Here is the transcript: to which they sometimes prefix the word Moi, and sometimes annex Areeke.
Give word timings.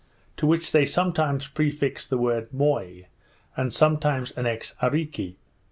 to 0.35 0.47
which 0.47 0.71
they 0.71 0.83
sometimes 0.83 1.47
prefix 1.47 2.07
the 2.07 2.17
word 2.17 2.51
Moi, 2.51 3.03
and 3.55 3.71
sometimes 3.71 4.31
annex 4.31 4.73
Areeke. 4.81 5.35